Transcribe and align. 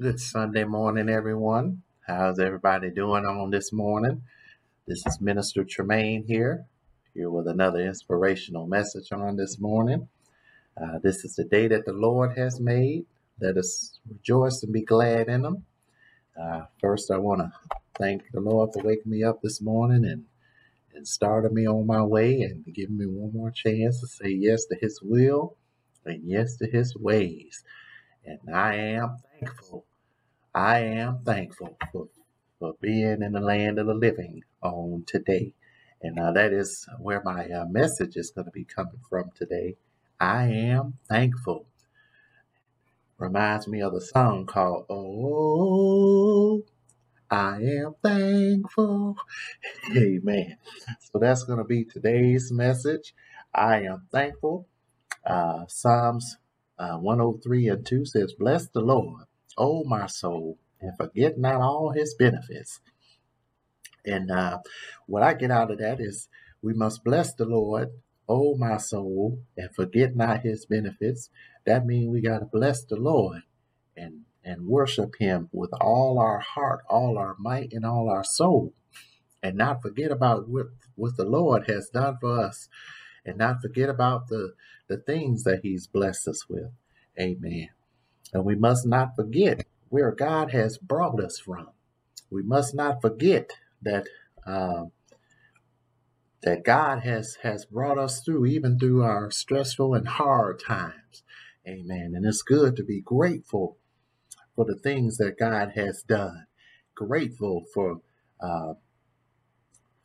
Good 0.00 0.20
Sunday 0.20 0.62
morning, 0.62 1.08
everyone. 1.08 1.82
How's 2.06 2.38
everybody 2.38 2.88
doing 2.92 3.24
on 3.24 3.50
this 3.50 3.72
morning? 3.72 4.22
This 4.86 5.04
is 5.04 5.20
Minister 5.20 5.64
Tremaine 5.64 6.22
here, 6.22 6.66
here 7.14 7.28
with 7.28 7.48
another 7.48 7.80
inspirational 7.80 8.68
message 8.68 9.10
on 9.10 9.34
this 9.34 9.58
morning. 9.58 10.06
Uh, 10.80 11.00
this 11.02 11.24
is 11.24 11.34
the 11.34 11.42
day 11.42 11.66
that 11.66 11.84
the 11.84 11.92
Lord 11.92 12.38
has 12.38 12.60
made. 12.60 13.06
Let 13.40 13.56
us 13.56 13.98
rejoice 14.08 14.62
and 14.62 14.72
be 14.72 14.82
glad 14.84 15.26
in 15.26 15.42
them. 15.42 15.64
Uh, 16.40 16.66
first, 16.80 17.10
I 17.10 17.18
want 17.18 17.40
to 17.40 17.52
thank 17.98 18.22
the 18.30 18.38
Lord 18.38 18.70
for 18.72 18.84
waking 18.84 19.10
me 19.10 19.24
up 19.24 19.42
this 19.42 19.60
morning 19.60 20.04
and 20.04 20.26
and 20.94 21.08
starting 21.08 21.54
me 21.54 21.66
on 21.66 21.88
my 21.88 22.04
way 22.04 22.42
and 22.42 22.64
giving 22.72 22.98
me 22.98 23.06
one 23.06 23.32
more 23.32 23.50
chance 23.50 24.00
to 24.00 24.06
say 24.06 24.30
yes 24.30 24.64
to 24.66 24.76
His 24.80 25.00
will 25.02 25.56
and 26.04 26.22
yes 26.22 26.56
to 26.58 26.70
His 26.70 26.94
ways. 26.96 27.64
And 28.24 28.38
I 28.54 28.76
am 28.76 29.16
thankful. 29.40 29.87
I 30.58 30.80
am 30.80 31.20
thankful 31.24 31.76
for, 31.92 32.08
for 32.58 32.74
being 32.80 33.22
in 33.22 33.32
the 33.32 33.40
land 33.40 33.78
of 33.78 33.86
the 33.86 33.94
living 33.94 34.42
on 34.60 35.04
today. 35.06 35.54
And 36.02 36.18
uh, 36.18 36.32
that 36.32 36.52
is 36.52 36.84
where 36.98 37.22
my 37.24 37.48
uh, 37.48 37.66
message 37.66 38.16
is 38.16 38.32
going 38.32 38.46
to 38.46 38.50
be 38.50 38.64
coming 38.64 38.98
from 39.08 39.30
today. 39.36 39.76
I 40.18 40.46
am 40.46 40.94
thankful. 41.08 41.68
Reminds 43.18 43.68
me 43.68 43.82
of 43.82 43.94
the 43.94 44.00
song 44.00 44.46
called 44.46 44.86
Oh, 44.90 46.64
I 47.30 47.58
am 47.58 47.94
thankful. 48.02 49.16
Amen. 49.96 50.56
So 51.12 51.20
that's 51.20 51.44
going 51.44 51.58
to 51.58 51.64
be 51.64 51.84
today's 51.84 52.50
message. 52.52 53.14
I 53.54 53.82
am 53.82 54.08
thankful. 54.12 54.66
Uh, 55.24 55.66
Psalms 55.68 56.38
uh, 56.78 56.96
103 56.98 57.68
and 57.68 57.86
2 57.86 58.06
says, 58.06 58.34
Bless 58.38 58.68
the 58.68 58.80
Lord, 58.80 59.24
O 59.58 59.84
my 59.84 60.06
soul, 60.06 60.58
and 60.80 60.96
forget 60.96 61.38
not 61.38 61.60
all 61.60 61.92
his 61.92 62.14
benefits. 62.14 62.80
And 64.06 64.30
uh, 64.30 64.60
what 65.06 65.22
I 65.22 65.34
get 65.34 65.50
out 65.50 65.70
of 65.70 65.78
that 65.78 66.00
is 66.00 66.28
we 66.62 66.74
must 66.74 67.04
bless 67.04 67.34
the 67.34 67.44
Lord, 67.46 67.90
O 68.28 68.56
my 68.56 68.78
soul, 68.78 69.40
and 69.56 69.74
forget 69.74 70.16
not 70.16 70.42
his 70.42 70.66
benefits. 70.66 71.30
That 71.66 71.86
means 71.86 72.10
we 72.10 72.22
got 72.22 72.40
to 72.40 72.46
bless 72.46 72.84
the 72.84 72.96
Lord 72.96 73.42
and 73.96 74.22
and 74.44 74.66
worship 74.66 75.12
him 75.18 75.48
with 75.52 75.70
all 75.80 76.18
our 76.18 76.38
heart, 76.40 76.80
all 76.88 77.18
our 77.18 77.36
might, 77.38 77.72
and 77.72 77.84
all 77.84 78.08
our 78.08 78.24
soul. 78.24 78.72
And 79.42 79.56
not 79.56 79.82
forget 79.82 80.10
about 80.10 80.48
what, 80.48 80.66
what 80.94 81.16
the 81.16 81.24
Lord 81.26 81.68
has 81.68 81.90
done 81.90 82.16
for 82.20 82.40
us. 82.40 82.68
And 83.26 83.38
not 83.38 83.60
forget 83.60 83.90
about 83.90 84.28
the, 84.28 84.54
the 84.88 84.96
things 84.96 85.44
that 85.44 85.60
he's 85.62 85.86
blessed 85.86 86.28
us 86.28 86.48
with. 86.48 86.70
Amen. 87.20 87.68
And 88.32 88.44
we 88.44 88.54
must 88.56 88.86
not 88.86 89.16
forget 89.16 89.66
where 89.88 90.12
God 90.12 90.52
has 90.52 90.78
brought 90.78 91.22
us 91.22 91.38
from. 91.38 91.68
We 92.30 92.42
must 92.42 92.74
not 92.74 93.00
forget 93.02 93.52
that 93.82 94.08
um, 94.46 94.92
that 96.42 96.64
God 96.64 97.00
has 97.00 97.38
has 97.42 97.64
brought 97.66 97.98
us 97.98 98.22
through, 98.22 98.46
even 98.46 98.78
through 98.78 99.02
our 99.02 99.30
stressful 99.30 99.94
and 99.94 100.08
hard 100.08 100.60
times. 100.60 101.22
Amen. 101.68 102.12
And 102.14 102.26
it's 102.26 102.42
good 102.42 102.76
to 102.76 102.84
be 102.84 103.00
grateful 103.00 103.78
for 104.56 104.64
the 104.64 104.76
things 104.76 105.18
that 105.18 105.38
God 105.38 105.72
has 105.76 106.02
done. 106.02 106.46
Grateful 106.96 107.64
for 107.74 108.00
uh, 108.40 108.74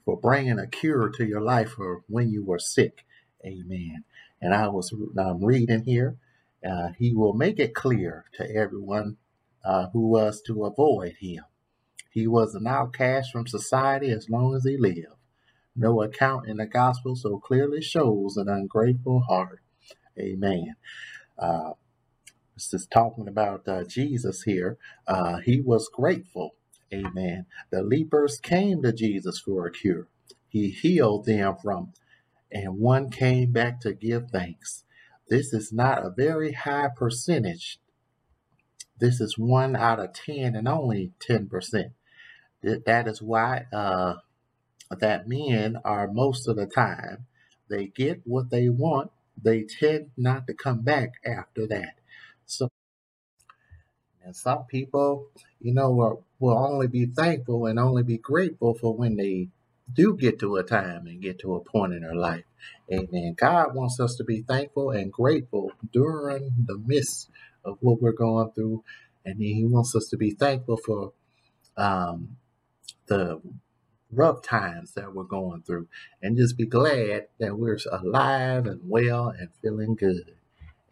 for 0.05 0.19
bringing 0.19 0.59
a 0.59 0.67
cure 0.67 1.09
to 1.09 1.25
your 1.25 1.41
life 1.41 1.71
for 1.71 2.01
when 2.07 2.29
you 2.31 2.43
were 2.45 2.59
sick. 2.59 3.05
Amen. 3.45 4.03
And 4.41 4.53
I 4.53 4.69
was 4.69 4.93
I'm 5.17 5.43
reading 5.43 5.83
here. 5.85 6.17
Uh, 6.67 6.89
he 6.99 7.13
will 7.13 7.33
make 7.33 7.59
it 7.59 7.75
clear 7.75 8.25
to 8.35 8.49
everyone 8.55 9.17
uh, 9.65 9.87
who 9.93 10.07
was 10.09 10.41
to 10.43 10.65
avoid 10.65 11.15
him. 11.19 11.43
He 12.11 12.27
was 12.27 12.55
an 12.55 12.67
outcast 12.67 13.31
from 13.31 13.47
society 13.47 14.09
as 14.11 14.29
long 14.29 14.55
as 14.55 14.65
he 14.65 14.77
lived. 14.77 15.07
No 15.75 16.03
account 16.03 16.47
in 16.47 16.57
the 16.57 16.67
gospel 16.67 17.15
so 17.15 17.39
clearly 17.39 17.81
shows 17.81 18.37
an 18.37 18.49
ungrateful 18.49 19.21
heart. 19.21 19.61
Amen. 20.19 20.75
Uh, 21.39 21.71
this 22.55 22.73
is 22.73 22.87
talking 22.87 23.27
about 23.27 23.67
uh, 23.67 23.83
Jesus 23.85 24.43
here. 24.43 24.77
Uh, 25.07 25.37
he 25.37 25.61
was 25.61 25.89
grateful. 25.93 26.55
Amen. 26.93 27.47
The 27.71 27.83
lepers 27.83 28.39
came 28.39 28.83
to 28.83 28.93
Jesus 28.93 29.39
for 29.39 29.67
a 29.67 29.71
cure. 29.71 30.07
He 30.49 30.69
healed 30.69 31.25
them 31.25 31.55
from, 31.63 31.93
and 32.51 32.79
one 32.79 33.09
came 33.09 33.51
back 33.51 33.81
to 33.81 33.93
give 33.93 34.29
thanks. 34.31 34.85
This 35.29 35.53
is 35.53 35.71
not 35.71 36.05
a 36.05 36.09
very 36.09 36.53
high 36.53 36.89
percentage. 36.95 37.79
This 38.99 39.19
is 39.19 39.37
one 39.37 39.75
out 39.75 39.99
of 39.99 40.13
10 40.13 40.55
and 40.55 40.67
only 40.67 41.11
10%. 41.19 41.91
That 42.61 43.07
is 43.07 43.21
why 43.21 43.65
uh, 43.73 44.15
that 44.89 45.27
men 45.27 45.77
are 45.83 46.07
most 46.11 46.47
of 46.47 46.55
the 46.55 46.65
time, 46.65 47.25
they 47.69 47.87
get 47.87 48.21
what 48.25 48.49
they 48.49 48.69
want. 48.69 49.11
They 49.41 49.63
tend 49.63 50.11
not 50.15 50.47
to 50.47 50.53
come 50.53 50.81
back 50.81 51.13
after 51.25 51.67
that. 51.67 51.95
So, 52.45 52.69
and 54.23 54.35
some 54.35 54.65
people, 54.65 55.27
you 55.59 55.73
know, 55.73 55.91
will, 55.91 56.25
will 56.39 56.57
only 56.57 56.87
be 56.87 57.05
thankful 57.05 57.65
and 57.65 57.79
only 57.79 58.03
be 58.03 58.17
grateful 58.17 58.75
for 58.75 58.95
when 58.95 59.17
they 59.17 59.49
do 59.93 60.17
get 60.17 60.39
to 60.39 60.57
a 60.57 60.63
time 60.63 61.07
and 61.07 61.21
get 61.21 61.39
to 61.39 61.55
a 61.55 61.61
point 61.63 61.93
in 61.93 62.03
our 62.05 62.15
life. 62.15 62.45
Amen. 62.93 63.35
God 63.37 63.75
wants 63.75 63.99
us 63.99 64.15
to 64.17 64.25
be 64.25 64.43
thankful 64.43 64.91
and 64.91 65.11
grateful 65.11 65.71
during 65.93 66.51
the 66.65 66.77
midst 66.77 67.29
of 67.65 67.77
what 67.81 68.01
we're 68.01 68.13
going 68.13 68.51
through. 68.53 68.83
And 69.25 69.41
He 69.41 69.65
wants 69.65 69.95
us 69.95 70.07
to 70.09 70.17
be 70.17 70.31
thankful 70.31 70.77
for 70.77 71.13
um, 71.77 72.37
the 73.07 73.41
rough 74.11 74.41
times 74.43 74.93
that 74.93 75.13
we're 75.13 75.23
going 75.23 75.63
through 75.63 75.87
and 76.21 76.37
just 76.37 76.57
be 76.57 76.65
glad 76.65 77.27
that 77.39 77.57
we're 77.57 77.79
alive 77.91 78.67
and 78.67 78.81
well 78.85 79.29
and 79.29 79.49
feeling 79.61 79.95
good. 79.95 80.35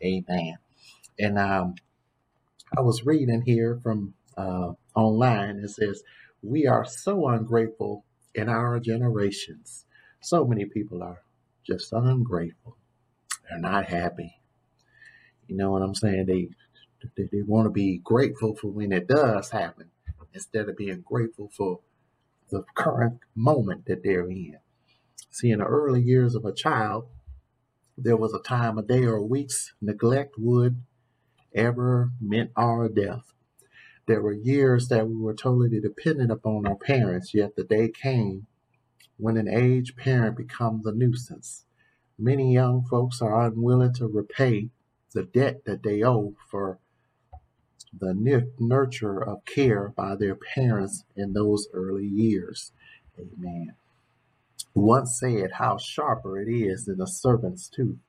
Amen. 0.04 0.58
And 1.20 1.40
um, 1.40 1.76
I 2.78 2.82
was 2.82 3.06
reading 3.06 3.44
here 3.46 3.80
from 3.84 4.16
uh, 4.38 4.74
online. 4.96 5.60
It 5.60 5.70
says, 5.72 6.04
We 6.44 6.68
are 6.68 6.86
so 6.86 7.28
ungrateful 7.30 8.06
in 8.36 8.50
our 8.50 8.80
generations. 8.80 9.86
So 10.22 10.46
many 10.46 10.66
people 10.66 11.04
are 11.04 11.22
just 11.66 11.92
ungrateful. 11.94 12.78
They're 13.50 13.60
not 13.60 13.86
happy. 13.86 14.36
You 15.48 15.58
know 15.58 15.72
what 15.72 15.82
I'm 15.82 15.96
saying? 15.96 16.26
They 16.28 16.50
they, 17.18 17.24
they 17.32 17.42
want 17.42 17.66
to 17.66 17.72
be 17.72 18.00
grateful 18.04 18.56
for 18.56 18.68
when 18.68 18.92
it 18.92 19.08
does 19.08 19.50
happen 19.50 19.90
instead 20.34 20.70
of 20.70 20.78
being 20.78 21.02
grateful 21.02 21.50
for 21.56 21.80
the 22.50 22.64
current 22.76 23.20
moment 23.36 23.86
that 23.86 24.04
they're 24.04 24.30
in. 24.30 24.58
See, 25.30 25.50
in 25.52 25.60
the 25.60 25.66
early 25.66 26.02
years 26.02 26.36
of 26.36 26.46
a 26.46 26.54
child, 26.54 27.08
there 27.98 28.18
was 28.18 28.34
a 28.34 28.40
time, 28.40 28.78
a 28.78 28.82
day, 28.82 29.04
or 29.04 29.16
a 29.18 29.24
weeks 29.24 29.74
neglect 29.82 30.36
would 30.38 30.82
ever 31.54 32.12
meant 32.20 32.52
our 32.56 32.88
death. 32.88 33.34
There 34.12 34.22
were 34.22 34.34
years 34.34 34.90
that 34.90 35.08
we 35.08 35.16
were 35.16 35.34
totally 35.34 35.80
dependent 35.80 36.32
upon 36.32 36.68
our 36.68 36.76
parents, 36.76 37.34
yet 37.34 37.56
the 37.56 37.64
day 37.64 37.88
came 37.88 38.46
when 39.16 39.38
an 39.38 39.48
aged 39.48 39.96
parent 39.96 40.36
becomes 40.36 40.86
a 40.86 40.92
nuisance. 40.92 41.64
Many 42.20 42.54
young 42.54 42.84
folks 42.84 43.22
are 43.22 43.48
unwilling 43.48 43.94
to 43.94 44.08
repay 44.08 44.70
the 45.14 45.24
debt 45.24 45.64
that 45.64 45.84
they 45.84 46.04
owe 46.04 46.36
for 46.50 46.80
the 47.98 48.14
nurture 48.60 49.24
of 49.24 49.46
care 49.46 49.94
by 49.96 50.18
their 50.18 50.36
parents 50.36 51.06
in 51.16 51.32
those 51.32 51.70
early 51.72 52.06
years. 52.06 52.74
Amen. 53.18 53.76
Once 54.76 55.22
said 55.22 55.54
how 55.54 55.78
sharper 55.78 56.38
it 56.38 56.50
is 56.50 56.84
than 56.84 57.02
a 57.02 57.08
serpent's 57.08 57.70
tooth 57.70 58.00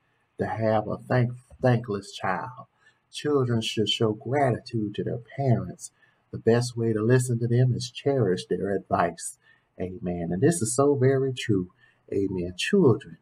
to 0.41 0.47
have 0.49 0.89
a 0.89 0.97
thank- 0.97 1.39
thankless 1.63 2.11
child. 2.11 2.67
Children 3.13 3.61
should 3.61 3.89
show 3.89 4.13
gratitude 4.13 4.95
to 4.95 5.05
their 5.05 5.21
parents. 5.37 5.91
The 6.31 6.39
best 6.39 6.77
way 6.77 6.93
to 6.93 7.03
listen 7.03 7.39
to 7.41 7.47
them 7.47 7.75
is 7.75 7.91
cherish 7.91 8.47
their 8.47 8.75
advice. 8.75 9.39
Amen. 9.81 10.29
And 10.31 10.41
this 10.41 10.63
is 10.63 10.75
so 10.75 10.95
very 10.95 11.33
true. 11.33 11.71
Amen. 12.13 12.55
Children 12.57 13.19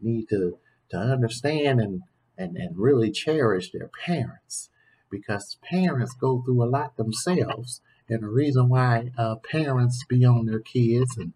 need 0.00 0.28
to, 0.30 0.58
to 0.90 0.96
understand 0.96 1.80
and, 1.80 2.02
and, 2.38 2.56
and 2.56 2.78
really 2.78 3.10
cherish 3.10 3.72
their 3.72 3.90
parents 4.06 4.70
because 5.10 5.58
parents 5.62 6.14
go 6.14 6.42
through 6.42 6.62
a 6.62 6.66
lot 6.68 6.96
themselves. 6.96 7.80
And 8.08 8.22
the 8.22 8.28
reason 8.28 8.68
why 8.68 9.10
uh, 9.18 9.36
parents 9.36 10.04
be 10.08 10.24
on 10.24 10.46
their 10.46 10.60
kids 10.60 11.16
and 11.16 11.32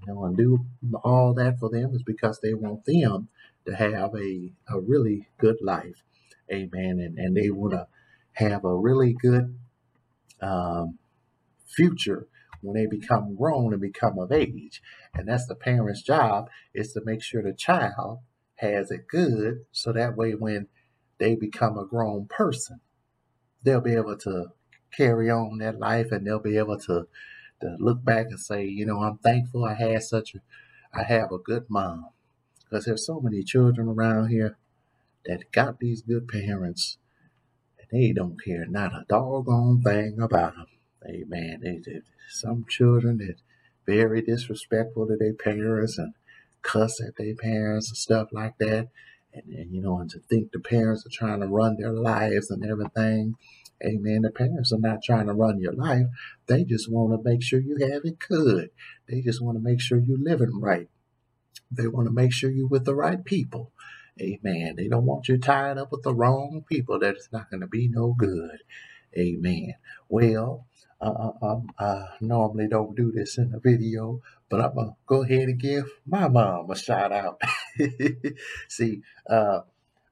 you 0.00 0.12
know 0.12 0.24
and 0.24 0.36
do 0.36 0.66
all 1.04 1.34
that 1.34 1.58
for 1.58 1.68
them 1.68 1.94
is 1.94 2.02
because 2.02 2.40
they 2.40 2.54
want 2.54 2.84
them 2.84 3.28
to 3.66 3.76
have 3.76 4.14
a, 4.14 4.52
a 4.68 4.80
really 4.80 5.28
good 5.38 5.58
life. 5.60 6.02
Amen. 6.52 7.00
And, 7.00 7.18
and 7.18 7.36
they 7.36 7.50
want 7.50 7.72
to 7.72 7.86
have 8.34 8.64
a 8.64 8.74
really 8.74 9.14
good 9.14 9.56
um, 10.40 10.98
future 11.66 12.26
when 12.60 12.74
they 12.74 12.86
become 12.86 13.34
grown 13.34 13.72
and 13.72 13.82
become 13.82 14.18
of 14.18 14.32
age. 14.32 14.82
And 15.14 15.28
that's 15.28 15.46
the 15.46 15.54
parent's 15.54 16.02
job 16.02 16.48
is 16.74 16.92
to 16.92 17.02
make 17.04 17.22
sure 17.22 17.42
the 17.42 17.52
child 17.52 18.20
has 18.56 18.90
it 18.90 19.08
good 19.08 19.64
so 19.72 19.92
that 19.92 20.16
way 20.16 20.32
when 20.32 20.68
they 21.18 21.34
become 21.34 21.76
a 21.76 21.86
grown 21.86 22.26
person, 22.26 22.80
they'll 23.64 23.80
be 23.80 23.94
able 23.94 24.16
to 24.18 24.46
carry 24.96 25.30
on 25.30 25.58
their 25.58 25.72
life 25.72 26.12
and 26.12 26.26
they'll 26.26 26.38
be 26.38 26.56
able 26.56 26.78
to, 26.78 27.06
to 27.60 27.76
look 27.78 28.04
back 28.04 28.26
and 28.30 28.40
say, 28.40 28.64
you 28.64 28.86
know, 28.86 29.00
I'm 29.02 29.18
thankful 29.18 29.64
I 29.64 29.74
had 29.74 30.02
such 30.02 30.34
a, 30.34 30.40
I 30.94 31.04
have 31.04 31.32
a 31.32 31.38
good 31.38 31.66
mom. 31.68 32.08
Because 32.64 32.84
there's 32.86 33.06
so 33.06 33.20
many 33.20 33.42
children 33.42 33.88
around 33.88 34.28
here 34.28 34.56
that 35.26 35.52
got 35.52 35.78
these 35.78 36.02
good 36.02 36.28
parents 36.28 36.98
and 37.78 37.88
they 37.92 38.12
don't 38.12 38.42
care 38.42 38.66
not 38.66 38.92
a 38.92 39.04
doggone 39.08 39.82
thing 39.82 40.18
about 40.20 40.54
them. 40.54 40.66
Amen. 41.06 41.60
They, 41.62 41.78
they, 41.84 42.00
some 42.28 42.64
children 42.68 43.18
that 43.18 43.36
very 43.86 44.22
disrespectful 44.22 45.06
to 45.06 45.16
their 45.16 45.34
parents 45.34 45.98
and 45.98 46.14
cuss 46.62 47.00
at 47.00 47.16
their 47.16 47.34
parents 47.34 47.88
and 47.88 47.96
stuff 47.96 48.28
like 48.32 48.56
that. 48.58 48.88
And, 49.34 49.52
and 49.52 49.74
you 49.74 49.82
know, 49.82 49.98
and 49.98 50.10
to 50.10 50.20
think 50.20 50.52
the 50.52 50.60
parents 50.60 51.06
are 51.06 51.10
trying 51.10 51.40
to 51.40 51.46
run 51.46 51.76
their 51.78 51.92
lives 51.92 52.50
and 52.50 52.64
everything. 52.64 53.34
Amen. 53.84 54.22
The 54.22 54.30
parents 54.30 54.72
are 54.72 54.78
not 54.78 55.02
trying 55.02 55.26
to 55.26 55.34
run 55.34 55.58
your 55.58 55.72
life. 55.72 56.06
They 56.46 56.62
just 56.64 56.90
want 56.90 57.12
to 57.12 57.28
make 57.28 57.42
sure 57.42 57.58
you 57.58 57.78
have 57.90 58.02
it 58.04 58.18
good. 58.20 58.70
They 59.08 59.20
just 59.22 59.42
want 59.42 59.56
to 59.58 59.62
make 59.62 59.80
sure 59.80 59.98
you're 59.98 60.18
living 60.18 60.60
right. 60.60 60.88
They 61.70 61.88
want 61.88 62.06
to 62.06 62.12
make 62.12 62.32
sure 62.32 62.50
you're 62.50 62.68
with 62.68 62.84
the 62.84 62.94
right 62.94 63.24
people. 63.24 63.72
Amen. 64.20 64.74
They 64.76 64.88
don't 64.88 65.06
want 65.06 65.28
you 65.28 65.38
tied 65.38 65.78
up 65.78 65.90
with 65.92 66.02
the 66.02 66.14
wrong 66.14 66.64
people. 66.68 66.98
That's 66.98 67.28
not 67.32 67.50
going 67.50 67.60
to 67.62 67.66
be 67.66 67.88
no 67.88 68.14
good. 68.16 68.58
Amen. 69.16 69.74
Well, 70.08 70.66
uh, 71.00 71.10
uh, 71.10 71.32
um, 71.46 71.70
I 71.78 72.06
normally 72.20 72.68
don't 72.68 72.96
do 72.96 73.12
this 73.12 73.38
in 73.38 73.50
the 73.50 73.58
video, 73.60 74.20
but 74.48 74.60
I'm 74.60 74.74
gonna 74.74 74.96
go 75.06 75.22
ahead 75.24 75.48
and 75.48 75.58
give 75.60 75.86
my 76.06 76.28
mom 76.28 76.70
a 76.70 76.76
shout 76.76 77.12
out. 77.12 77.40
See, 78.68 79.02
uh, 79.28 79.60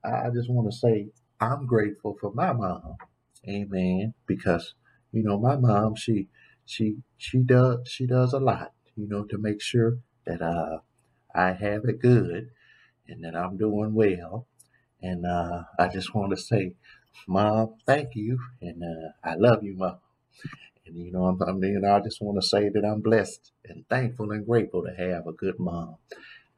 I 0.04 0.30
just 0.34 0.50
want 0.50 0.70
to 0.72 0.76
say 0.76 1.10
I'm 1.40 1.66
grateful 1.66 2.16
for 2.20 2.32
my 2.34 2.52
mom, 2.52 2.96
amen, 3.48 4.14
because 4.26 4.74
you 5.12 5.22
know 5.22 5.38
my 5.38 5.56
mom 5.56 5.96
she 5.96 6.28
she 6.66 6.98
she 7.18 7.40
does 7.40 7.88
she 7.88 8.06
does 8.06 8.32
a 8.34 8.40
lot, 8.40 8.72
you 8.96 9.08
know, 9.08 9.24
to 9.26 9.38
make 9.38 9.62
sure 9.62 9.98
that 10.26 10.42
uh 10.42 10.78
I 11.34 11.52
have 11.54 11.84
it 11.86 12.00
good 12.00 12.50
and 13.10 13.24
that 13.24 13.36
I'm 13.36 13.58
doing 13.58 13.94
well, 13.94 14.46
and 15.02 15.26
uh, 15.26 15.64
I 15.78 15.88
just 15.88 16.14
want 16.14 16.30
to 16.30 16.38
say, 16.38 16.74
mom, 17.28 17.74
thank 17.86 18.16
you, 18.16 18.38
and 18.62 18.82
uh, 18.82 19.28
I 19.28 19.34
love 19.36 19.64
you, 19.64 19.76
mom. 19.76 19.98
And 20.86 20.96
you 20.96 21.12
know, 21.12 21.38
I 21.46 21.52
mean, 21.52 21.84
I 21.84 22.00
just 22.00 22.22
want 22.22 22.40
to 22.40 22.46
say 22.46 22.68
that 22.68 22.84
I'm 22.84 23.00
blessed 23.02 23.52
and 23.66 23.88
thankful 23.88 24.32
and 24.32 24.46
grateful 24.46 24.84
to 24.84 24.94
have 24.94 25.26
a 25.26 25.32
good 25.32 25.58
mom. 25.58 25.96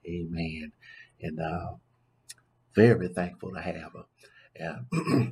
Amen. 0.06 0.72
And 1.20 1.40
uh, 1.40 1.72
very 2.74 3.08
thankful 3.08 3.52
to 3.52 3.60
have 3.60 3.92
her. 3.94 4.04
And 4.56 4.86
because 4.90 5.28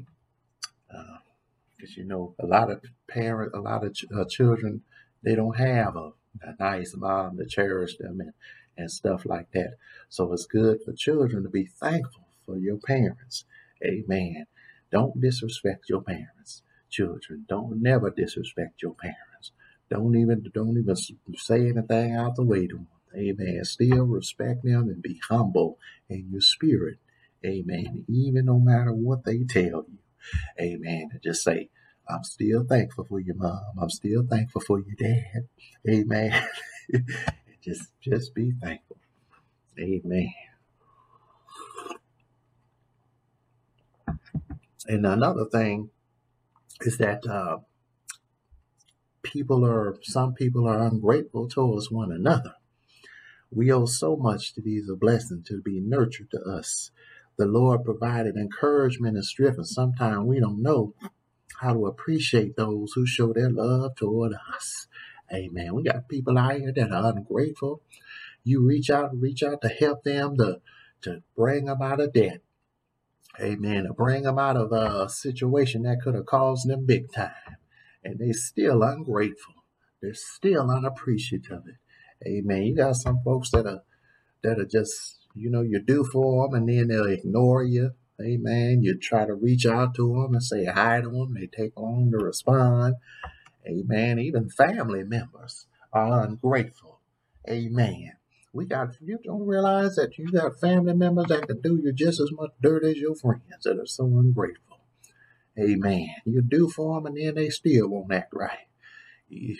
uh, 0.94 1.18
you 1.96 2.04
know, 2.04 2.34
a 2.40 2.46
lot 2.46 2.70
of 2.70 2.82
parents, 3.08 3.56
a 3.56 3.60
lot 3.60 3.84
of 3.84 3.94
ch- 3.94 4.06
uh, 4.16 4.24
children, 4.26 4.82
they 5.22 5.34
don't 5.34 5.56
have 5.58 5.96
a, 5.96 6.12
a 6.42 6.54
nice 6.58 6.94
mom 6.96 7.38
to 7.38 7.46
cherish 7.46 7.96
them 7.98 8.20
and 8.20 8.32
and 8.80 8.90
stuff 8.90 9.24
like 9.26 9.52
that. 9.52 9.74
So 10.08 10.32
it's 10.32 10.46
good 10.46 10.80
for 10.84 10.92
children 10.92 11.44
to 11.44 11.48
be 11.48 11.66
thankful 11.66 12.26
for 12.46 12.58
your 12.58 12.78
parents. 12.78 13.44
Amen. 13.84 14.46
Don't 14.90 15.20
disrespect 15.20 15.88
your 15.88 16.02
parents 16.02 16.62
children. 16.90 17.46
Don't 17.48 17.80
never 17.80 18.10
disrespect 18.10 18.82
your 18.82 18.94
parents. 18.94 19.52
Don't 19.88 20.16
even 20.16 20.44
don't 20.52 20.78
even 20.78 20.96
say 21.36 21.68
anything 21.68 22.14
out 22.14 22.36
the 22.36 22.44
way 22.44 22.66
to 22.66 22.76
them. 22.76 22.88
Amen. 23.16 23.64
Still 23.64 24.04
respect 24.04 24.64
them 24.64 24.88
and 24.88 25.02
be 25.02 25.20
humble 25.28 25.78
in 26.08 26.28
your 26.30 26.40
spirit. 26.40 26.98
Amen. 27.44 28.04
Even 28.08 28.44
no 28.44 28.58
matter 28.58 28.92
what 28.92 29.24
they 29.24 29.44
tell 29.48 29.84
you. 29.88 29.98
Amen. 30.60 31.08
And 31.12 31.22
just 31.22 31.42
say, 31.42 31.70
I'm 32.08 32.24
still 32.24 32.64
thankful 32.64 33.04
for 33.04 33.20
your 33.20 33.36
mom. 33.36 33.62
I'm 33.80 33.90
still 33.90 34.24
thankful 34.28 34.60
for 34.60 34.80
your 34.80 34.94
dad. 34.96 35.48
Amen. 35.88 36.46
just 37.62 37.92
just 38.00 38.34
be 38.34 38.52
thankful. 38.62 38.98
Amen. 39.78 40.32
And 44.86 45.06
another 45.06 45.44
thing 45.44 45.90
is 46.82 46.98
that 46.98 47.26
uh, 47.26 47.58
people 49.22 49.64
are 49.64 49.96
some 50.02 50.34
people 50.34 50.66
are 50.68 50.82
ungrateful 50.82 51.48
towards 51.48 51.90
one 51.90 52.12
another. 52.12 52.54
We 53.50 53.72
owe 53.72 53.86
so 53.86 54.16
much 54.16 54.54
to 54.54 54.60
these 54.60 54.90
blessings 55.00 55.48
to 55.48 55.60
be 55.60 55.80
nurtured 55.80 56.30
to 56.32 56.40
us. 56.40 56.90
The 57.36 57.46
Lord 57.46 57.84
provided 57.84 58.36
encouragement 58.36 59.16
and 59.16 59.24
strength, 59.24 59.58
and 59.58 59.66
sometimes 59.66 60.24
we 60.24 60.40
don't 60.40 60.62
know 60.62 60.94
how 61.60 61.74
to 61.74 61.86
appreciate 61.86 62.56
those 62.56 62.92
who 62.94 63.06
show 63.06 63.32
their 63.32 63.50
love 63.50 63.96
toward 63.96 64.32
us. 64.54 64.86
Amen. 65.32 65.74
We 65.74 65.82
got 65.84 66.08
people 66.08 66.38
out 66.38 66.56
here 66.56 66.72
that 66.74 66.92
are 66.92 67.12
ungrateful. 67.16 67.82
You 68.44 68.66
reach 68.66 68.90
out, 68.90 69.10
reach 69.18 69.42
out 69.42 69.60
to 69.62 69.68
help 69.68 70.04
them 70.04 70.36
to 70.38 70.60
to 71.02 71.22
bring 71.36 71.64
them 71.66 71.80
out 71.82 72.00
of 72.00 72.12
debt. 72.12 72.40
Amen. 73.40 73.84
To 73.84 73.92
bring 73.92 74.24
them 74.24 74.38
out 74.38 74.56
of 74.56 74.72
a 74.72 75.08
situation 75.08 75.82
that 75.82 76.00
could 76.02 76.14
have 76.14 76.26
caused 76.26 76.68
them 76.68 76.84
big 76.84 77.12
time. 77.12 77.56
And 78.04 78.18
they're 78.18 78.32
still 78.32 78.82
ungrateful. 78.82 79.54
They're 80.02 80.14
still 80.14 80.70
unappreciative. 80.70 81.62
Amen. 82.26 82.62
You 82.64 82.76
got 82.76 82.96
some 82.96 83.20
folks 83.24 83.50
that 83.50 83.66
are 83.66 83.82
that 84.42 84.58
are 84.58 84.66
just, 84.66 85.18
you 85.34 85.50
know, 85.50 85.62
you 85.62 85.80
do 85.80 86.04
for 86.04 86.48
them 86.48 86.54
and 86.54 86.68
then 86.68 86.88
they'll 86.88 87.06
ignore 87.06 87.62
you. 87.62 87.92
Amen. 88.20 88.80
You 88.82 88.98
try 88.98 89.26
to 89.26 89.34
reach 89.34 89.66
out 89.66 89.94
to 89.94 90.08
them 90.08 90.34
and 90.34 90.42
say 90.42 90.66
hi 90.66 91.00
to 91.00 91.08
them. 91.08 91.34
They 91.34 91.46
take 91.46 91.78
long 91.78 92.10
to 92.10 92.18
respond. 92.18 92.94
Amen. 93.66 94.18
Even 94.18 94.48
family 94.48 95.04
members 95.04 95.66
are 95.92 96.24
ungrateful. 96.24 97.00
Amen. 97.48 98.12
We 98.52 98.66
got 98.66 98.96
you 99.00 99.18
don't 99.22 99.46
realize 99.46 99.94
that 99.96 100.18
you 100.18 100.30
got 100.32 100.58
family 100.60 100.94
members 100.94 101.26
that 101.28 101.46
can 101.46 101.60
do 101.60 101.80
you 101.82 101.92
just 101.92 102.20
as 102.20 102.32
much 102.32 102.50
dirt 102.60 102.84
as 102.84 102.96
your 102.96 103.14
friends 103.14 103.64
that 103.64 103.78
are 103.78 103.86
so 103.86 104.04
ungrateful. 104.04 104.80
Amen. 105.58 106.08
You 106.24 106.42
do 106.42 106.68
for 106.68 106.96
them 106.96 107.06
and 107.06 107.16
then 107.16 107.34
they 107.34 107.50
still 107.50 107.88
won't 107.88 108.12
act 108.12 108.32
right. 108.34 108.66
You, 109.28 109.56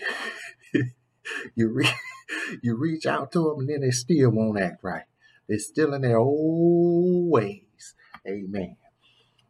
you, 1.55 1.69
re- 1.69 1.95
you 2.63 2.77
reach 2.77 3.07
out 3.07 3.33
to 3.33 3.41
them 3.51 3.61
and 3.61 3.69
then 3.69 3.81
they 3.83 3.91
still 3.91 4.31
won't 4.31 4.61
act 4.61 4.83
right. 4.83 5.05
They're 5.49 5.59
still 5.59 5.95
in 5.95 6.03
their 6.03 6.19
old 6.19 7.31
ways. 7.31 7.95
Amen. 8.27 8.77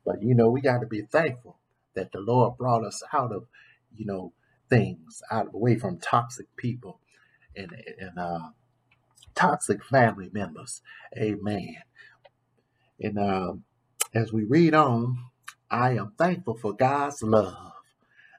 But 0.04 0.22
you 0.22 0.34
know, 0.34 0.50
we 0.50 0.60
got 0.60 0.80
to 0.80 0.86
be 0.86 1.02
thankful 1.02 1.58
that 1.94 2.12
the 2.12 2.20
Lord 2.20 2.56
brought 2.58 2.84
us 2.84 3.02
out 3.12 3.32
of, 3.32 3.46
you 3.94 4.06
know, 4.06 4.32
things, 4.70 5.22
out 5.30 5.48
of 5.48 5.54
away 5.54 5.76
from 5.78 5.98
toxic 5.98 6.46
people 6.56 7.00
and 7.56 7.72
and 7.98 8.18
uh 8.18 8.40
toxic 9.34 9.84
family 9.84 10.30
members. 10.32 10.82
Amen. 11.16 11.76
And 13.00 13.18
um, 13.18 13.64
as 14.14 14.32
we 14.32 14.44
read 14.44 14.74
on, 14.74 15.18
I 15.70 15.92
am 15.92 16.12
thankful 16.18 16.56
for 16.58 16.74
God's 16.74 17.22
love. 17.22 17.72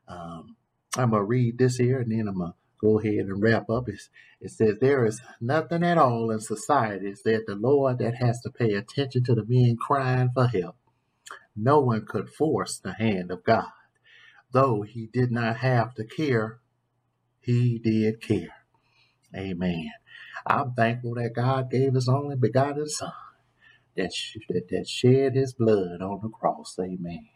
Um, 0.07 0.57
I'm 0.97 1.11
going 1.11 1.21
to 1.21 1.25
read 1.25 1.57
this 1.57 1.77
here 1.77 2.01
and 2.01 2.11
then 2.11 2.27
I'm 2.27 2.37
going 2.37 2.51
to 2.51 2.55
go 2.81 2.99
ahead 2.99 3.25
and 3.27 3.41
wrap 3.41 3.69
up. 3.69 3.89
It's, 3.89 4.09
it 4.41 4.51
says, 4.51 4.75
There 4.81 5.05
is 5.05 5.21
nothing 5.41 5.83
at 5.83 5.97
all 5.97 6.31
in 6.31 6.41
society, 6.41 7.13
that 7.25 7.45
the 7.47 7.55
Lord, 7.55 7.99
that 7.99 8.15
has 8.15 8.41
to 8.41 8.49
pay 8.51 8.73
attention 8.73 9.23
to 9.25 9.35
the 9.35 9.45
men 9.47 9.77
crying 9.77 10.31
for 10.33 10.47
help. 10.47 10.75
No 11.55 11.79
one 11.81 12.05
could 12.05 12.29
force 12.29 12.79
the 12.79 12.93
hand 12.93 13.31
of 13.31 13.43
God. 13.43 13.71
Though 14.53 14.83
he 14.83 15.07
did 15.13 15.31
not 15.31 15.57
have 15.57 15.95
to 15.95 16.05
care, 16.05 16.59
he 17.41 17.79
did 17.79 18.21
care. 18.21 18.55
Amen. 19.35 19.89
I'm 20.47 20.73
thankful 20.73 21.15
that 21.15 21.33
God 21.35 21.71
gave 21.71 21.93
his 21.95 22.09
only 22.09 22.35
begotten 22.37 22.87
Son 22.89 23.13
that, 23.97 24.11
that, 24.49 24.69
that 24.69 24.87
shed 24.87 25.35
his 25.35 25.53
blood 25.53 26.01
on 26.01 26.19
the 26.23 26.29
cross. 26.29 26.77
Amen. 26.79 27.27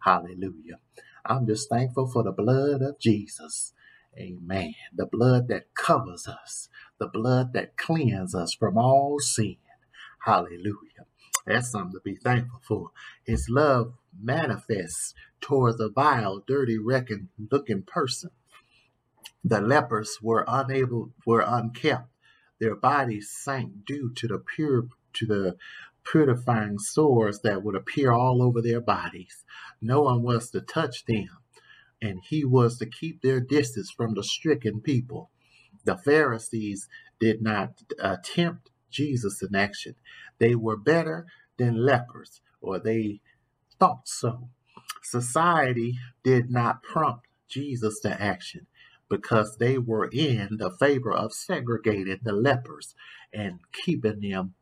Hallelujah. 0.00 0.80
I'm 1.26 1.46
just 1.46 1.68
thankful 1.70 2.08
for 2.08 2.22
the 2.22 2.32
blood 2.32 2.82
of 2.82 2.98
Jesus. 3.00 3.74
Amen. 4.18 4.74
The 4.94 5.06
blood 5.06 5.48
that 5.48 5.74
covers 5.74 6.26
us, 6.28 6.68
the 6.98 7.08
blood 7.08 7.52
that 7.54 7.76
cleanses 7.76 8.34
us 8.34 8.54
from 8.58 8.78
all 8.78 9.18
sin. 9.20 9.56
Hallelujah. 10.24 11.06
That's 11.48 11.70
something 11.70 11.94
to 11.94 12.00
be 12.04 12.16
thankful 12.16 12.60
for. 12.66 12.90
His 13.24 13.48
love 13.48 13.94
manifests 14.20 15.14
towards 15.40 15.80
a 15.80 15.88
vile, 15.88 16.44
dirty, 16.46 16.78
wrecking 16.78 17.28
looking 17.50 17.82
person. 17.82 18.30
The 19.42 19.60
lepers 19.60 20.18
were 20.22 20.44
unable, 20.46 21.12
were 21.26 21.44
unkept 21.46 22.08
their 22.60 22.74
bodies 22.74 23.30
sank 23.30 23.84
due 23.86 24.12
to 24.16 24.26
the 24.26 24.38
pure 24.38 24.88
to 25.14 25.26
the 25.26 25.56
purifying 26.04 26.78
sores 26.78 27.40
that 27.40 27.62
would 27.62 27.74
appear 27.74 28.12
all 28.12 28.42
over 28.42 28.60
their 28.60 28.80
bodies. 28.80 29.44
No 29.80 30.02
one 30.02 30.22
was 30.22 30.50
to 30.50 30.60
touch 30.60 31.04
them, 31.06 31.28
and 32.02 32.20
he 32.28 32.44
was 32.44 32.78
to 32.78 32.86
keep 32.86 33.22
their 33.22 33.40
distance 33.40 33.90
from 33.90 34.14
the 34.14 34.24
stricken 34.24 34.80
people. 34.80 35.30
The 35.84 35.96
Pharisees 35.96 36.88
did 37.20 37.42
not 37.42 37.82
attempt 37.98 38.70
Jesus 38.90 39.42
in 39.42 39.54
action. 39.54 39.96
They 40.38 40.54
were 40.54 40.76
better 40.76 41.26
than 41.58 41.84
lepers, 41.84 42.40
or 42.60 42.78
they 42.78 43.20
thought 43.78 44.08
so. 44.08 44.50
Society 45.02 45.98
did 46.22 46.50
not 46.50 46.82
prompt 46.82 47.26
Jesus 47.48 48.00
to 48.00 48.22
action 48.22 48.66
because 49.08 49.56
they 49.56 49.78
were 49.78 50.06
in 50.12 50.58
the 50.58 50.70
favor 50.70 51.12
of 51.12 51.32
segregating 51.32 52.20
the 52.22 52.32
lepers 52.32 52.94
and 53.32 53.60
keeping 53.72 54.20
them 54.20 54.54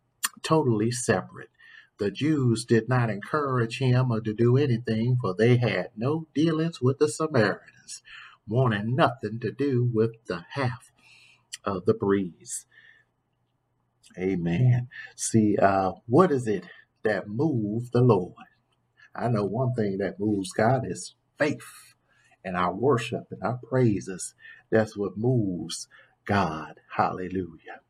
totally 0.43 0.91
separate. 0.91 1.51
The 1.99 2.11
Jews 2.11 2.65
did 2.65 2.89
not 2.89 3.11
encourage 3.11 3.79
him 3.79 4.13
or 4.13 4.21
to 4.21 4.35
do 4.35 4.57
anything, 4.57 5.17
for 5.21 5.35
they 5.35 5.57
had 5.57 5.91
no 5.97 6.27
dealings 6.35 6.81
with 6.81 6.99
the 6.99 7.09
Samaritans, 7.09 8.03
wanting 8.49 8.95
nothing 8.95 9.41
to 9.41 9.53
do 9.53 9.91
with 9.93 10.13
the 10.27 10.45
half 10.53 10.93
of 11.65 11.87
the 11.87 11.95
breeze. 11.95 12.67
Amen. 14.19 14.89
See, 15.17 15.57
uh, 15.59 15.93
what 16.07 16.33
is 16.33 16.47
it 16.49 16.65
that 17.05 17.29
moves 17.29 17.91
the 17.91 18.03
Lord? 18.03 18.35
I 19.15 19.29
know 19.29 19.45
one 19.45 19.75
thing 19.75 19.99
that 19.99 20.21
moves 20.21 20.53
God 20.53 20.83
is 20.87 21.15
faith 21.39 21.95
and 22.45 22.57
our 22.57 22.75
worship 22.75 23.25
and 23.31 23.43
our 23.43 23.61
praises. 23.69 24.35
That's 24.71 24.97
what 24.97 25.19
moves 25.19 25.89
God. 26.27 26.81
Hallelujah. 26.97 27.81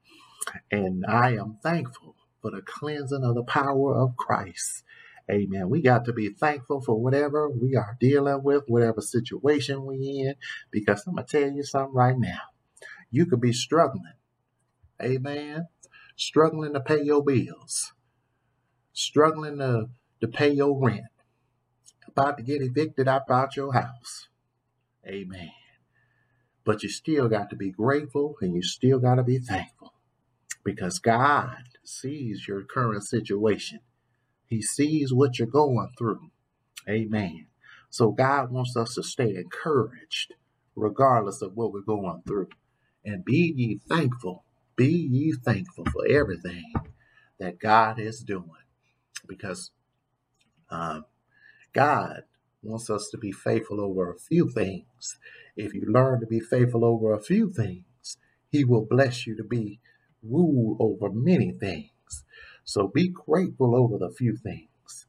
And 0.70 1.04
I 1.06 1.32
am 1.36 1.58
thankful 1.62 2.16
for 2.42 2.50
the 2.52 2.62
cleansing 2.62 3.24
of 3.24 3.34
the 3.36 3.44
power 3.44 3.96
of 3.96 4.16
Christ. 4.16 4.84
Amen. 5.30 5.70
We 5.70 5.82
got 5.82 6.04
to 6.06 6.12
be 6.12 6.30
thankful 6.30 6.82
for 6.82 7.00
whatever 7.00 7.50
we 7.50 7.76
are 7.76 7.96
dealing 8.00 8.42
with, 8.44 8.64
whatever 8.68 9.00
situation 9.00 9.86
we 9.86 9.96
in, 10.26 10.34
because 10.70 11.04
I'm 11.06 11.16
gonna 11.16 11.26
tell 11.26 11.50
you 11.50 11.64
something 11.64 11.94
right 11.94 12.16
now. 12.18 12.40
You 13.10 13.26
could 13.26 13.40
be 13.40 13.52
struggling. 13.52 14.14
Amen. 15.02 15.68
Struggling 16.16 16.74
to 16.74 16.80
pay 16.80 17.02
your 17.02 17.24
bills. 17.24 17.92
Struggling 18.92 19.58
to, 19.58 19.88
to 20.20 20.28
pay 20.28 20.50
your 20.52 20.78
rent. 20.82 21.04
About 22.08 22.38
to 22.38 22.42
get 22.42 22.62
evicted 22.62 23.08
out 23.08 23.30
out 23.30 23.56
your 23.56 23.74
house. 23.74 24.28
Amen. 25.06 25.52
But 26.64 26.82
you 26.82 26.88
still 26.88 27.28
got 27.28 27.50
to 27.50 27.56
be 27.56 27.70
grateful 27.70 28.36
and 28.40 28.54
you 28.54 28.62
still 28.62 28.98
got 28.98 29.16
to 29.16 29.24
be 29.24 29.38
thankful 29.38 29.94
because 30.64 30.98
God 30.98 31.64
sees 31.84 32.48
your 32.48 32.64
current 32.64 33.04
situation. 33.04 33.80
He 34.46 34.62
sees 34.62 35.12
what 35.14 35.38
you're 35.38 35.48
going 35.48 35.90
through. 35.98 36.30
Amen. 36.88 37.48
So 37.90 38.12
God 38.12 38.52
wants 38.52 38.76
us 38.76 38.94
to 38.96 39.04
stay 39.04 39.36
encouraged 39.36 40.34
regardless 40.76 41.42
of 41.42 41.56
what 41.56 41.72
we're 41.72 41.82
going 41.82 42.22
through. 42.26 42.48
And 43.04 43.24
be 43.24 43.54
ye 43.56 43.80
thankful. 43.88 44.45
Be 44.76 44.88
ye 44.88 45.32
thankful 45.32 45.86
for 45.86 46.06
everything 46.08 46.72
that 47.40 47.60
God 47.60 48.00
is 48.00 48.20
doing. 48.20 48.50
Because 49.28 49.72
um, 50.70 51.04
God 51.74 52.24
wants 52.62 52.90
us 52.90 53.08
to 53.10 53.18
be 53.18 53.32
faithful 53.32 53.80
over 53.80 54.12
a 54.12 54.18
few 54.18 54.50
things. 54.50 55.18
If 55.56 55.74
you 55.74 55.86
learn 55.88 56.20
to 56.20 56.26
be 56.26 56.40
faithful 56.40 56.84
over 56.84 57.14
a 57.14 57.22
few 57.22 57.52
things, 57.52 58.18
He 58.50 58.64
will 58.64 58.86
bless 58.86 59.26
you 59.26 59.36
to 59.36 59.44
be 59.44 59.80
rule 60.22 60.76
over 60.80 61.12
many 61.12 61.52
things. 61.52 62.24
So 62.64 62.88
be 62.88 63.08
grateful 63.08 63.76
over 63.76 63.98
the 63.98 64.10
few 64.14 64.36
things. 64.36 65.06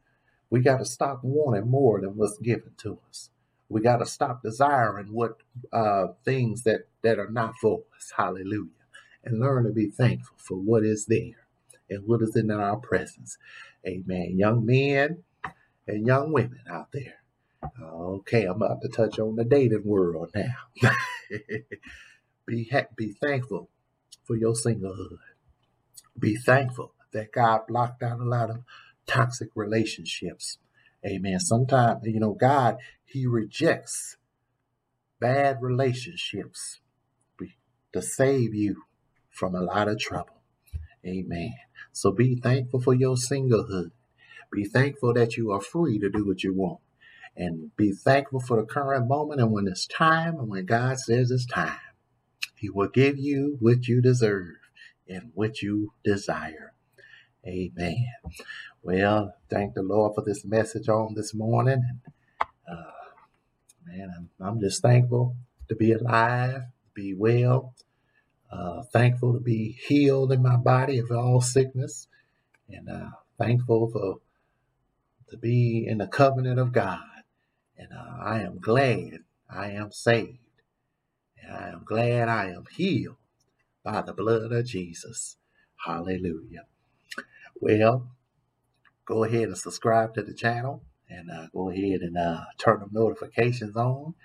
We 0.49 0.61
got 0.61 0.79
to 0.79 0.85
stop 0.85 1.21
wanting 1.23 1.69
more 1.69 2.01
than 2.01 2.11
what's 2.17 2.39
given 2.39 2.73
to 2.79 2.99
us. 3.09 3.31
We 3.69 3.81
got 3.81 3.97
to 3.97 4.07
stop 4.07 4.43
desiring 4.43 5.07
what 5.13 5.37
uh, 5.73 6.09
things 6.25 6.63
that 6.63 6.87
that 7.03 7.19
are 7.19 7.29
not 7.31 7.55
for 7.61 7.83
us. 7.97 8.13
Hallelujah, 8.17 8.76
and 9.27 9.39
learn 9.39 9.65
to 9.65 9.71
be 9.71 9.89
thankful 9.89 10.37
for 10.37 10.55
what 10.55 10.83
is 10.83 11.05
there 11.05 11.47
and 11.89 12.07
what 12.07 12.21
is 12.21 12.35
in 12.35 12.49
our 12.49 12.77
presence. 12.77 13.37
Amen. 13.85 14.37
Young 14.37 14.65
men 14.65 15.23
and 15.87 16.07
young 16.07 16.31
women 16.31 16.61
out 16.69 16.91
there. 16.93 17.15
Okay, 17.81 18.45
I'm 18.45 18.61
about 18.61 18.81
to 18.81 18.87
touch 18.87 19.19
on 19.19 19.35
the 19.35 19.43
dating 19.43 19.83
world 19.83 20.31
now. 20.33 20.91
be 22.45 22.69
ha- 22.71 22.87
be 22.95 23.11
thankful 23.11 23.69
for 24.23 24.35
your 24.35 24.53
singlehood. 24.53 25.17
Be 26.17 26.35
thankful 26.35 26.93
that 27.11 27.31
God 27.31 27.61
blocked 27.67 28.03
out 28.03 28.19
a 28.19 28.23
lot 28.23 28.49
of 28.49 28.63
toxic 29.05 29.49
relationships. 29.55 30.57
Amen. 31.05 31.39
Sometimes, 31.39 32.01
you 32.05 32.19
know, 32.19 32.33
God, 32.33 32.77
He 33.03 33.25
rejects 33.25 34.17
bad 35.19 35.57
relationships 35.61 36.79
to 37.93 38.01
save 38.01 38.53
you 38.53 38.83
from 39.37 39.55
a 39.55 39.61
lot 39.61 39.87
of 39.87 39.99
trouble. 39.99 40.41
Amen. 41.05 41.53
So 41.93 42.11
be 42.11 42.35
thankful 42.35 42.81
for 42.81 42.93
your 42.93 43.15
singlehood. 43.15 43.91
Be 44.51 44.65
thankful 44.65 45.13
that 45.13 45.37
you 45.37 45.51
are 45.51 45.61
free 45.61 45.99
to 45.99 46.09
do 46.09 46.25
what 46.25 46.43
you 46.43 46.53
want. 46.53 46.79
And 47.35 47.75
be 47.75 47.91
thankful 47.91 48.39
for 48.39 48.57
the 48.59 48.65
current 48.65 49.07
moment 49.07 49.39
and 49.39 49.51
when 49.51 49.67
it's 49.67 49.85
time 49.85 50.39
and 50.39 50.49
when 50.49 50.65
God 50.65 50.99
says 50.99 51.29
it's 51.29 51.45
time. 51.45 51.79
He 52.55 52.69
will 52.69 52.87
give 52.87 53.19
you 53.19 53.57
what 53.59 53.87
you 53.87 54.01
deserve 54.01 54.55
and 55.07 55.31
what 55.35 55.61
you 55.61 55.93
desire. 56.03 56.73
Amen. 57.45 58.07
Well, 58.81 59.35
thank 59.49 59.75
the 59.75 59.83
Lord 59.83 60.15
for 60.15 60.23
this 60.23 60.43
message 60.43 60.89
on 60.89 61.13
this 61.13 61.33
morning. 61.35 61.99
Uh, 62.41 62.91
man, 63.85 64.09
I'm, 64.17 64.29
I'm, 64.45 64.59
just 64.59 64.81
thankful 64.81 65.35
to 65.69 65.75
be 65.75 65.91
alive, 65.91 66.63
be 66.93 67.13
well, 67.13 67.75
uh, 68.51 68.83
thankful 68.93 69.33
to 69.33 69.39
be 69.39 69.77
healed 69.87 70.31
in 70.31 70.41
my 70.41 70.55
body 70.57 70.99
of 70.99 71.11
all 71.11 71.41
sickness, 71.41 72.07
and 72.69 72.89
uh, 72.89 73.09
thankful 73.37 73.89
for 73.91 74.17
to 75.29 75.37
be 75.37 75.85
in 75.87 75.97
the 75.97 76.07
covenant 76.07 76.59
of 76.59 76.71
God. 76.71 76.99
And 77.77 77.89
uh, 77.91 78.23
I 78.23 78.39
am 78.39 78.59
glad 78.59 79.19
I 79.49 79.71
am 79.71 79.91
saved. 79.91 80.39
And 81.41 81.55
I 81.55 81.69
am 81.69 81.83
glad 81.85 82.29
I 82.29 82.49
am 82.49 82.65
healed 82.71 83.17
by 83.83 84.01
the 84.01 84.13
blood 84.13 84.51
of 84.51 84.65
Jesus. 84.65 85.37
Hallelujah. 85.85 86.65
Well, 87.59 88.09
go 89.05 89.23
ahead 89.23 89.43
and 89.43 89.57
subscribe 89.57 90.13
to 90.15 90.21
the 90.21 90.33
channel 90.33 90.83
and 91.09 91.29
uh, 91.31 91.47
go 91.53 91.69
ahead 91.69 92.01
and 92.01 92.17
uh, 92.17 92.41
turn 92.57 92.79
the 92.79 92.87
notifications 92.91 93.75
on. 93.75 94.15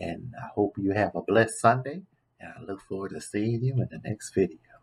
And 0.00 0.32
I 0.42 0.48
hope 0.54 0.76
you 0.78 0.92
have 0.92 1.14
a 1.14 1.22
blessed 1.22 1.60
Sunday. 1.60 2.02
And 2.44 2.52
I 2.58 2.62
look 2.70 2.82
forward 2.82 3.10
to 3.10 3.20
seeing 3.20 3.64
you 3.64 3.72
in 3.74 3.88
the 3.90 4.00
next 4.04 4.34
video. 4.34 4.73